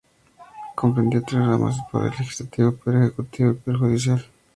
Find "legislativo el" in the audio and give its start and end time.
2.19-2.73